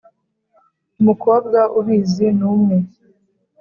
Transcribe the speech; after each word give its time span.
Umukobwa 0.99 1.59
ubizi 1.79 2.27
numwe. 2.39 2.77